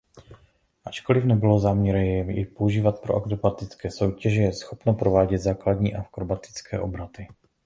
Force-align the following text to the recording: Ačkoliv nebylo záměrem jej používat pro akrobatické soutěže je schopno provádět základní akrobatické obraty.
Ačkoliv 0.85 1.25
nebylo 1.25 1.59
záměrem 1.59 2.29
jej 2.29 2.45
používat 2.45 3.01
pro 3.01 3.15
akrobatické 3.15 3.91
soutěže 3.91 4.41
je 4.41 4.53
schopno 4.53 4.93
provádět 4.93 5.37
základní 5.37 5.95
akrobatické 5.95 6.79
obraty. 6.79 7.27